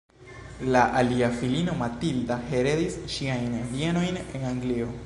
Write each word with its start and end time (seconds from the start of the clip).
La 0.71 0.81
alia 1.01 1.29
filino, 1.41 1.77
Matilda, 1.83 2.39
heredis 2.57 2.99
ŝiajn 3.19 3.57
bienojn 3.77 4.21
en 4.25 4.53
Anglio. 4.57 4.95